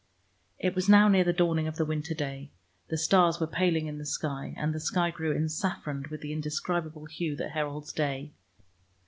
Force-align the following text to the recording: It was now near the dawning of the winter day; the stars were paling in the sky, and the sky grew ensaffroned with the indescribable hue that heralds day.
It 0.57 0.73
was 0.73 0.89
now 0.89 1.07
near 1.09 1.23
the 1.23 1.31
dawning 1.31 1.67
of 1.67 1.75
the 1.75 1.85
winter 1.85 2.15
day; 2.15 2.49
the 2.87 2.97
stars 2.97 3.39
were 3.39 3.45
paling 3.45 3.85
in 3.85 3.99
the 3.99 4.05
sky, 4.07 4.55
and 4.57 4.73
the 4.73 4.79
sky 4.79 5.11
grew 5.11 5.31
ensaffroned 5.31 6.07
with 6.07 6.21
the 6.21 6.33
indescribable 6.33 7.05
hue 7.05 7.35
that 7.35 7.51
heralds 7.51 7.93
day. 7.93 8.31